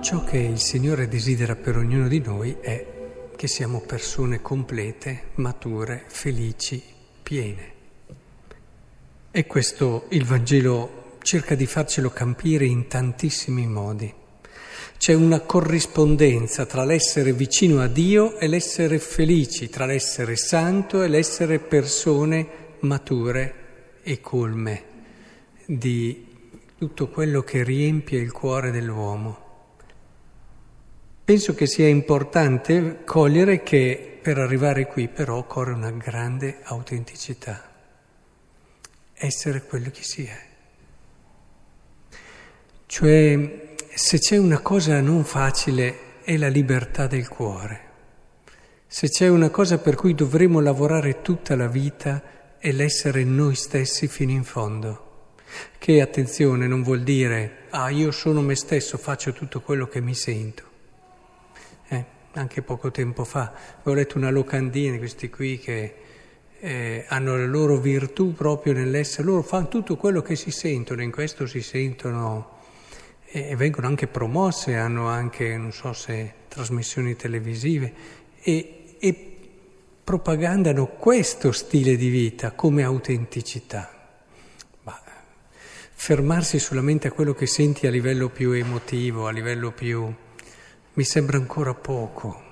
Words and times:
ciò 0.00 0.22
che 0.24 0.38
il 0.38 0.58
Signore 0.58 1.08
desidera 1.08 1.56
per 1.56 1.76
ognuno 1.76 2.08
di 2.08 2.20
noi 2.20 2.56
è 2.60 2.94
che 3.34 3.46
siamo 3.46 3.80
persone 3.80 4.40
complete, 4.40 5.30
mature, 5.34 6.04
felici, 6.06 6.82
piene. 7.22 7.72
E 9.30 9.46
questo 9.46 10.06
il 10.10 10.24
Vangelo 10.24 11.18
cerca 11.22 11.54
di 11.54 11.66
farcelo 11.66 12.10
capire 12.10 12.64
in 12.64 12.86
tantissimi 12.86 13.66
modi. 13.66 14.12
C'è 14.96 15.12
una 15.12 15.40
corrispondenza 15.40 16.64
tra 16.64 16.84
l'essere 16.84 17.32
vicino 17.32 17.80
a 17.80 17.86
Dio 17.86 18.38
e 18.38 18.46
l'essere 18.46 18.98
felici, 18.98 19.68
tra 19.68 19.84
l'essere 19.84 20.36
santo 20.36 21.02
e 21.02 21.08
l'essere 21.08 21.58
persone 21.58 22.46
mature 22.80 23.54
e 24.02 24.20
colme 24.20 24.84
di 25.66 26.26
tutto 26.78 27.08
quello 27.08 27.42
che 27.42 27.62
riempie 27.64 28.18
il 28.18 28.32
cuore 28.32 28.70
dell'uomo. 28.70 29.45
Penso 31.26 31.54
che 31.54 31.66
sia 31.66 31.88
importante 31.88 33.00
cogliere 33.04 33.64
che 33.64 34.20
per 34.22 34.38
arrivare 34.38 34.86
qui 34.86 35.08
però 35.08 35.38
occorre 35.38 35.72
una 35.72 35.90
grande 35.90 36.60
autenticità, 36.62 37.68
essere 39.12 39.64
quello 39.64 39.90
che 39.90 40.04
si 40.04 40.24
è. 40.24 40.46
Cioè, 42.86 43.74
se 43.92 44.18
c'è 44.20 44.36
una 44.36 44.60
cosa 44.60 45.00
non 45.00 45.24
facile 45.24 46.22
è 46.22 46.36
la 46.36 46.46
libertà 46.46 47.08
del 47.08 47.26
cuore. 47.26 47.80
Se 48.86 49.08
c'è 49.08 49.26
una 49.26 49.50
cosa 49.50 49.78
per 49.78 49.96
cui 49.96 50.14
dovremo 50.14 50.60
lavorare 50.60 51.22
tutta 51.22 51.56
la 51.56 51.66
vita 51.66 52.56
è 52.56 52.70
l'essere 52.70 53.24
noi 53.24 53.56
stessi 53.56 54.06
fino 54.06 54.30
in 54.30 54.44
fondo. 54.44 55.32
Che 55.76 56.00
attenzione 56.00 56.68
non 56.68 56.84
vuol 56.84 57.02
dire, 57.02 57.64
ah 57.70 57.90
io 57.90 58.12
sono 58.12 58.42
me 58.42 58.54
stesso, 58.54 58.96
faccio 58.96 59.32
tutto 59.32 59.60
quello 59.60 59.88
che 59.88 60.00
mi 60.00 60.14
sento 60.14 60.65
anche 62.40 62.62
poco 62.62 62.90
tempo 62.90 63.24
fa, 63.24 63.52
avevo 63.80 63.94
letto 63.94 64.18
una 64.18 64.30
locandina, 64.30 64.98
questi 64.98 65.30
qui 65.30 65.58
che 65.58 65.94
eh, 66.58 67.04
hanno 67.08 67.36
la 67.36 67.46
loro 67.46 67.78
virtù 67.78 68.32
proprio 68.32 68.72
nell'essere, 68.72 69.24
loro 69.24 69.42
fanno 69.42 69.68
tutto 69.68 69.96
quello 69.96 70.22
che 70.22 70.36
si 70.36 70.50
sentono, 70.50 71.02
in 71.02 71.10
questo 71.10 71.46
si 71.46 71.62
sentono 71.62 72.58
e, 73.26 73.50
e 73.50 73.56
vengono 73.56 73.86
anche 73.86 74.06
promosse, 74.06 74.76
hanno 74.76 75.08
anche, 75.08 75.56
non 75.56 75.72
so 75.72 75.92
se, 75.92 76.32
trasmissioni 76.48 77.16
televisive 77.16 77.92
e, 78.40 78.96
e 78.98 79.36
propagandano 80.02 80.86
questo 80.86 81.52
stile 81.52 81.96
di 81.96 82.08
vita 82.08 82.52
come 82.52 82.82
autenticità. 82.82 83.90
Ma 84.82 85.00
fermarsi 85.92 86.58
solamente 86.58 87.08
a 87.08 87.12
quello 87.12 87.34
che 87.34 87.46
senti 87.46 87.86
a 87.86 87.90
livello 87.90 88.28
più 88.28 88.52
emotivo, 88.52 89.26
a 89.26 89.32
livello 89.32 89.72
più 89.72 90.12
mi 90.96 91.04
sembra 91.04 91.36
ancora 91.36 91.74
poco. 91.74 92.42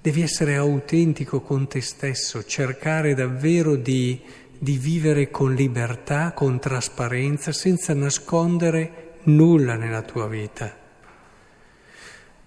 Devi 0.00 0.22
essere 0.22 0.56
autentico 0.56 1.40
con 1.40 1.66
te 1.66 1.82
stesso, 1.82 2.44
cercare 2.44 3.14
davvero 3.14 3.76
di, 3.76 4.20
di 4.58 4.78
vivere 4.78 5.30
con 5.30 5.54
libertà, 5.54 6.32
con 6.32 6.58
trasparenza, 6.58 7.52
senza 7.52 7.92
nascondere 7.92 9.18
nulla 9.24 9.74
nella 9.74 10.00
tua 10.00 10.26
vita. 10.28 10.74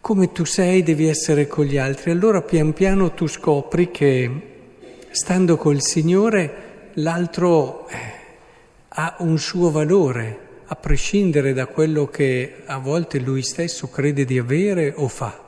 Come 0.02 0.32
tu 0.32 0.44
sei 0.44 0.82
devi 0.82 1.08
essere 1.08 1.46
con 1.46 1.66
gli 1.66 1.78
altri, 1.78 2.12
allora 2.12 2.42
pian 2.42 2.74
piano 2.74 3.14
tu 3.14 3.28
scopri 3.28 3.92
che 3.92 4.32
stando 5.12 5.56
col 5.58 5.82
Signore 5.82 6.90
l'altro 6.94 7.88
eh, 7.90 7.98
ha 8.90 9.18
un 9.20 9.38
suo 9.38 9.70
valore 9.70 10.47
a 10.70 10.76
prescindere 10.76 11.54
da 11.54 11.68
quello 11.68 12.08
che 12.08 12.64
a 12.66 12.78
volte 12.78 13.20
lui 13.20 13.42
stesso 13.42 13.90
crede 13.90 14.26
di 14.26 14.38
avere 14.38 14.94
o 14.96 15.08
fa. 15.08 15.46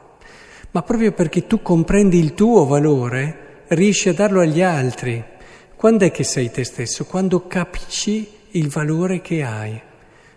Ma 0.72 0.82
proprio 0.82 1.12
perché 1.12 1.46
tu 1.46 1.62
comprendi 1.62 2.20
il 2.20 2.34
tuo 2.34 2.66
valore, 2.66 3.64
riesci 3.70 4.10
a 4.10 4.14
darlo 4.14 4.40
agli 4.40 4.62
altri. 4.62 5.22
Quando 5.76 6.06
è 6.06 6.12
che 6.12 6.24
sei 6.24 6.52
te 6.52 6.64
stesso? 6.64 7.06
Quando 7.06 7.48
capisci 7.48 8.30
il 8.52 8.70
valore 8.70 9.22
che 9.22 9.44
hai. 9.44 9.82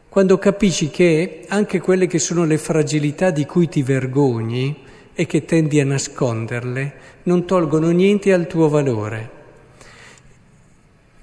Quando 0.08 0.38
capisci 0.38 0.90
che 0.90 1.44
anche 1.48 1.80
quelle 1.80 2.06
che 2.06 2.18
sono 2.18 2.44
le 2.44 2.58
fragilità 2.58 3.30
di 3.30 3.46
cui 3.46 3.68
ti 3.68 3.82
vergogni 3.82 4.82
e 5.14 5.26
che 5.26 5.44
tendi 5.44 5.80
a 5.80 5.84
nasconderle 5.84 6.94
non 7.24 7.46
tolgono 7.46 7.90
niente 7.90 8.32
al 8.32 8.46
tuo 8.46 8.68
valore. 8.68 9.30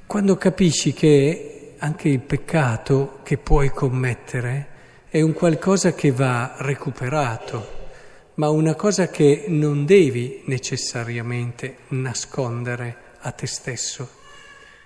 Quando 0.06 0.38
capisci 0.38 0.94
che 0.94 1.49
anche 1.80 2.10
il 2.10 2.20
peccato 2.20 3.20
che 3.24 3.38
puoi 3.38 3.70
commettere 3.70 4.78
è 5.10 5.22
un 5.22 5.34
qualcosa 5.34 5.94
che 5.94 6.12
va 6.12 6.56
recuperato, 6.60 7.78
ma 8.36 8.50
una 8.50 8.76
cosa 8.76 9.08
che 9.08 9.46
non 9.48 9.86
devi 9.86 10.44
necessariamente 10.46 11.78
nascondere 11.90 12.96
a 13.20 13.32
te 13.32 13.48
stesso. 13.48 14.18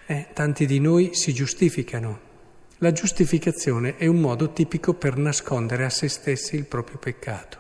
Eh, 0.06 0.28
tanti 0.34 0.66
di 0.66 0.80
noi 0.80 1.12
si 1.14 1.34
giustificano. 1.34 2.32
La 2.78 2.92
giustificazione 2.92 3.98
è 3.98 4.06
un 4.06 4.20
modo 4.20 4.52
tipico 4.52 4.94
per 4.94 5.18
nascondere 5.18 5.86
a 5.86 5.90
se 5.90 6.08
stessi 6.08 6.56
il 6.56 6.66
proprio 6.66 6.98
peccato. 6.98 7.58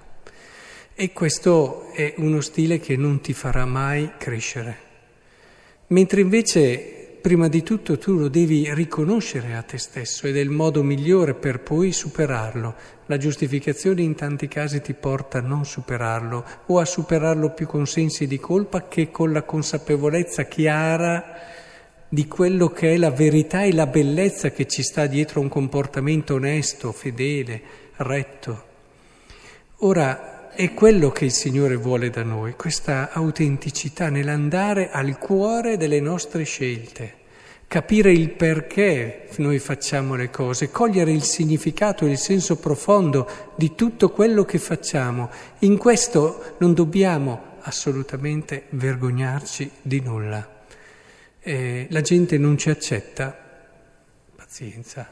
E 0.94 1.12
questo 1.12 1.92
è 1.92 2.14
uno 2.18 2.42
stile 2.42 2.80
che 2.80 2.96
non 2.96 3.20
ti 3.20 3.34
farà 3.34 3.66
mai 3.66 4.12
crescere. 4.18 4.78
Mentre 5.88 6.22
invece 6.22 7.03
prima 7.24 7.48
di 7.48 7.64
tutto 7.64 7.98
tu 7.98 8.18
lo 8.18 8.28
devi 8.28 8.68
riconoscere 8.74 9.56
a 9.56 9.62
te 9.62 9.78
stesso 9.78 10.28
ed 10.28 10.36
è 10.36 10.42
il 10.42 10.50
modo 10.50 10.84
migliore 10.84 11.34
per 11.34 11.62
poi 11.62 11.94
superarlo. 11.94 12.76
La 13.06 13.16
giustificazione 13.16 14.02
in 14.02 14.14
tanti 14.14 14.50
casi 14.50 14.82
ti 14.82 14.94
porta 14.94 15.38
a 15.38 15.42
non 15.42 15.64
superarlo 15.64 16.44
o 16.66 16.80
a 16.80 16.86
superarlo 16.86 17.52
più 17.52 17.66
con 17.66 17.88
sensi 17.88 18.28
di 18.28 18.38
colpa 18.42 18.90
che 18.90 19.10
con 19.10 19.32
la 19.32 19.44
consapevolezza 19.44 20.44
chiara 20.44 21.24
di 22.10 22.28
quello 22.28 22.68
che 22.68 22.94
è 22.94 22.98
la 22.98 23.12
verità 23.12 23.64
e 23.64 23.74
la 23.74 23.88
bellezza 23.88 24.52
che 24.52 24.68
ci 24.68 24.84
sta 24.84 25.06
dietro 25.06 25.40
un 25.40 25.48
comportamento 25.48 26.34
onesto, 26.34 26.92
fedele, 26.92 27.62
retto. 27.96 28.64
Ora, 29.78 30.33
è 30.56 30.74
quello 30.74 31.09
che 31.09 31.25
il 31.25 31.31
Signore 31.31 31.75
vuole 31.75 32.12
da 32.12 32.24
noi, 32.24 32.53
questa 32.53 33.09
autenticità 33.12 34.09
nell'andare 34.09 34.91
al 34.91 35.18
cuore 35.18 35.78
delle 35.78 36.00
nostre 36.00 36.44
scelte, 36.44 37.14
capire 37.68 38.12
il 38.12 38.30
perché 38.30 39.28
noi 39.38 39.58
facciamo 39.58 40.13
le 40.13 40.30
cose, 40.30 40.69
cogliere 40.69 41.12
il 41.12 41.24
significato 41.24 42.06
e 42.06 42.12
il 42.12 42.18
senso 42.19 42.58
profondo 42.58 43.28
di 43.56 43.74
tutto 43.74 44.12
quello 44.12 44.46
che 44.46 44.59
facciamo. 44.59 45.31
In 45.59 45.78
questo 45.78 46.56
non 46.59 46.75
dobbiamo 46.75 47.58
assolutamente 47.62 48.66
vergognarci 48.69 49.72
di 49.81 50.02
nulla. 50.02 50.66
Eh, 51.40 51.88
la 51.90 52.02
gente 52.02 52.38
non 52.38 52.58
ci 52.59 52.69
accetta, 52.69 53.36
pazienza, 54.36 55.09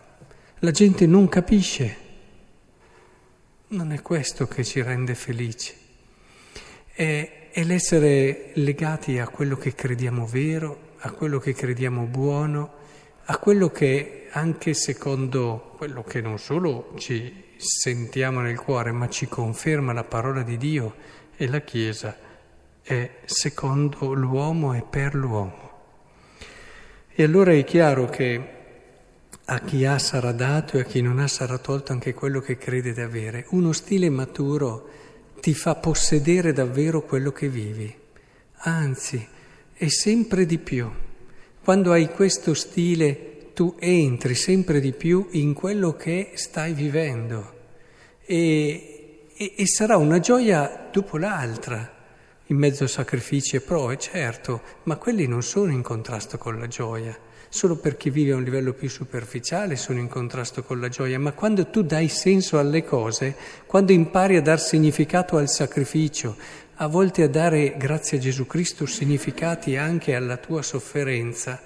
la 0.59 0.71
gente 0.71 1.07
non 1.07 1.27
capisce. 1.27 2.09
Non 3.71 3.93
è 3.93 4.01
questo 4.01 4.47
che 4.47 4.65
ci 4.65 4.81
rende 4.81 5.15
felici. 5.15 5.73
È, 6.93 7.49
è 7.51 7.63
l'essere 7.63 8.51
legati 8.55 9.17
a 9.17 9.29
quello 9.29 9.55
che 9.55 9.73
crediamo 9.73 10.25
vero, 10.25 10.95
a 10.97 11.11
quello 11.11 11.39
che 11.39 11.53
crediamo 11.53 12.03
buono, 12.03 12.73
a 13.23 13.37
quello 13.37 13.69
che 13.69 14.27
anche 14.31 14.73
secondo 14.73 15.73
quello 15.77 16.03
che 16.03 16.19
non 16.19 16.37
solo 16.37 16.91
ci 16.97 17.53
sentiamo 17.55 18.41
nel 18.41 18.59
cuore, 18.59 18.91
ma 18.91 19.07
ci 19.07 19.29
conferma 19.29 19.93
la 19.93 20.03
parola 20.03 20.43
di 20.43 20.57
Dio 20.57 20.95
e 21.37 21.47
la 21.47 21.61
Chiesa, 21.61 22.17
è 22.81 23.09
secondo 23.23 24.11
l'uomo 24.11 24.73
e 24.73 24.83
per 24.83 25.15
l'uomo. 25.15 25.69
E 27.07 27.23
allora 27.23 27.53
è 27.53 27.63
chiaro 27.63 28.09
che 28.09 28.60
a 29.51 29.59
chi 29.59 29.83
ha 29.85 29.99
sarà 29.99 30.31
dato 30.31 30.77
e 30.77 30.79
a 30.79 30.83
chi 30.85 31.01
non 31.01 31.19
ha 31.19 31.27
sarà 31.27 31.57
tolto 31.57 31.91
anche 31.91 32.13
quello 32.13 32.39
che 32.39 32.57
crede 32.57 32.93
di 32.93 33.01
avere. 33.01 33.45
Uno 33.49 33.73
stile 33.73 34.09
maturo 34.09 34.87
ti 35.41 35.53
fa 35.53 35.75
possedere 35.75 36.53
davvero 36.53 37.01
quello 37.01 37.33
che 37.33 37.49
vivi, 37.49 37.93
anzi, 38.59 39.27
è 39.73 39.87
sempre 39.89 40.45
di 40.45 40.57
più. 40.57 40.89
Quando 41.61 41.91
hai 41.91 42.07
questo 42.07 42.53
stile 42.53 43.51
tu 43.53 43.75
entri 43.77 44.35
sempre 44.35 44.79
di 44.79 44.93
più 44.93 45.27
in 45.31 45.53
quello 45.53 45.97
che 45.97 46.31
stai 46.35 46.71
vivendo 46.73 47.59
e, 48.25 49.27
e, 49.35 49.53
e 49.57 49.67
sarà 49.67 49.97
una 49.97 50.19
gioia 50.19 50.87
dopo 50.89 51.17
l'altra, 51.17 52.00
in 52.51 52.57
mezzo 52.57 52.83
a 52.83 52.87
sacrifici 52.87 53.55
e 53.55 53.61
prove, 53.61 53.97
certo, 53.97 54.61
ma 54.83 54.97
quelli 54.97 55.25
non 55.25 55.41
sono 55.41 55.71
in 55.71 55.81
contrasto 55.81 56.37
con 56.37 56.59
la 56.59 56.67
gioia. 56.67 57.17
Solo 57.47 57.77
per 57.77 57.95
chi 57.97 58.09
vive 58.09 58.33
a 58.33 58.35
un 58.35 58.43
livello 58.43 58.73
più 58.73 58.89
superficiale 58.89 59.77
sono 59.77 59.99
in 59.99 60.09
contrasto 60.09 60.61
con 60.61 60.79
la 60.79 60.89
gioia, 60.89 61.17
ma 61.17 61.31
quando 61.31 61.69
tu 61.69 61.81
dai 61.81 62.09
senso 62.09 62.59
alle 62.59 62.83
cose, 62.83 63.35
quando 63.65 63.93
impari 63.93 64.35
a 64.35 64.41
dar 64.41 64.59
significato 64.59 65.37
al 65.37 65.49
sacrificio, 65.49 66.35
a 66.75 66.87
volte 66.87 67.23
a 67.23 67.29
dare, 67.29 67.75
grazie 67.77 68.17
a 68.17 68.21
Gesù 68.21 68.45
Cristo, 68.45 68.85
significati 68.85 69.77
anche 69.77 70.13
alla 70.13 70.37
tua 70.37 70.61
sofferenza, 70.61 71.61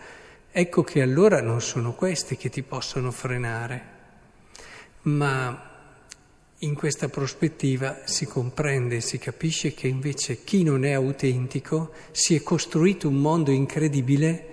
ecco 0.52 0.84
che 0.84 1.02
allora 1.02 1.42
non 1.42 1.62
sono 1.62 1.94
questi 1.94 2.38
che 2.38 2.50
ti 2.50 2.62
possono 2.62 3.10
frenare, 3.12 3.84
ma 5.04 5.75
in 6.60 6.74
questa 6.74 7.10
prospettiva 7.10 8.02
si 8.06 8.26
comprende, 8.26 9.02
si 9.02 9.18
capisce 9.18 9.74
che 9.74 9.88
invece 9.88 10.44
chi 10.44 10.64
non 10.64 10.86
è 10.86 10.94
autentico 10.94 11.92
si 12.12 12.34
è 12.34 12.42
costruito 12.42 13.10
un 13.10 13.16
mondo 13.16 13.52
incredibile, 13.52 14.44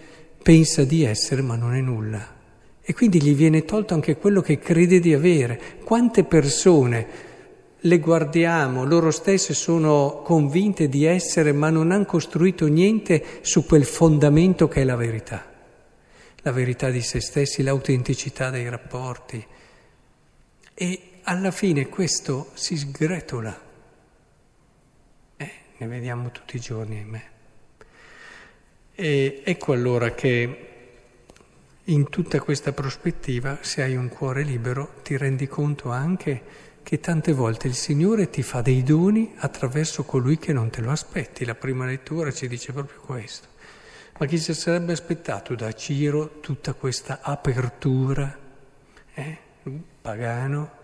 pensa 0.43 0.83
di 0.83 1.05
essere 1.05 1.43
ma 1.43 1.55
non 1.55 1.75
è 1.75 1.81
nulla. 1.81 2.41
E 2.81 2.93
quindi 2.95 3.23
gli 3.23 3.35
viene 3.35 3.65
tolto 3.65 3.95
anche 3.95 4.17
quello 4.17 4.41
che 4.41 4.59
crede 4.59 4.99
di 4.99 5.15
avere. 5.15 5.79
Quante 5.85 6.25
persone 6.25 7.31
le 7.79 7.99
guardiamo, 8.01 8.85
loro 8.85 9.13
stesse 9.13 9.55
sono 9.55 10.23
convinte 10.25 10.89
di 10.89 11.05
essere 11.05 11.53
ma 11.53 11.71
non 11.71 11.93
hanno 11.93 12.05
costruito 12.05 12.67
niente 12.67 13.25
su 13.43 13.65
quel 13.65 13.85
fondamento 13.85 14.67
che 14.67 14.81
è 14.81 14.85
la 14.85 14.97
verità. 14.97 15.51
La 16.43 16.51
verità 16.51 16.91
di 16.91 17.01
se 17.01 17.21
stessi, 17.21 17.63
l'autenticità 17.63 18.51
dei 18.51 18.69
rapporti. 18.69 19.47
E 20.75 21.12
alla 21.25 21.51
fine 21.51 21.89
questo 21.89 22.51
si 22.55 22.77
sgretola. 22.77 23.61
Eh, 25.37 25.53
ne 25.77 25.87
vediamo 25.87 26.31
tutti 26.31 26.57
i 26.57 26.61
giorni, 26.61 26.99
ahimè. 26.99 27.31
E 28.95 29.43
ecco 29.45 29.73
allora 29.73 30.13
che 30.13 30.69
in 31.85 32.09
tutta 32.09 32.41
questa 32.41 32.73
prospettiva, 32.73 33.59
se 33.61 33.83
hai 33.83 33.97
un 33.97 34.09
cuore 34.09 34.43
libero, 34.43 34.95
ti 35.03 35.17
rendi 35.17 35.49
conto 35.49 35.91
anche 35.91 36.71
che 36.83 37.01
tante 37.01 37.33
volte 37.33 37.69
il 37.69 37.75
Signore 37.75 38.31
ti 38.31 38.43
fa 38.43 38.61
dei 38.61 38.83
doni 38.83 39.35
attraverso 39.37 40.05
colui 40.05 40.39
che 40.39 40.53
non 40.53 40.71
te 40.71 40.81
lo 40.81 40.91
aspetti. 40.91 41.45
La 41.45 41.55
prima 41.55 41.87
lettura 41.87 42.33
ci 42.33 42.49
dice 42.49 42.73
proprio 42.73 43.01
questo. 43.01 43.49
Ma 44.19 44.27
chi 44.27 44.39
si 44.39 44.55
sarebbe 44.55 44.93
aspettato 44.93 45.55
da 45.55 45.73
Ciro 45.73 46.41
tutta 46.41 46.75
questa 46.75 47.21
apertura? 47.23 48.39
Eh? 49.15 49.39
Pagano, 50.01 50.82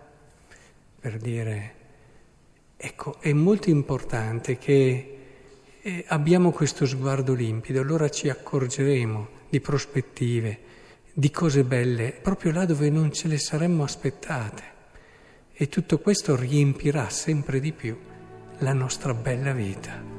per 1.00 1.18
dire, 1.18 1.74
ecco, 2.76 3.20
è 3.20 3.32
molto 3.32 3.70
importante 3.70 4.58
che 4.58 5.18
eh, 5.80 6.04
abbiamo 6.08 6.50
questo 6.50 6.86
sguardo 6.86 7.34
limpido, 7.34 7.80
allora 7.80 8.08
ci 8.08 8.28
accorgeremo 8.28 9.28
di 9.48 9.60
prospettive, 9.60 10.58
di 11.12 11.30
cose 11.30 11.64
belle, 11.64 12.12
proprio 12.12 12.52
là 12.52 12.64
dove 12.64 12.90
non 12.90 13.12
ce 13.12 13.28
le 13.28 13.38
saremmo 13.38 13.84
aspettate. 13.84 14.76
E 15.52 15.68
tutto 15.68 15.98
questo 15.98 16.36
riempirà 16.36 17.08
sempre 17.10 17.58
di 17.60 17.72
più 17.72 17.96
la 18.58 18.72
nostra 18.72 19.14
bella 19.14 19.52
vita. 19.52 20.17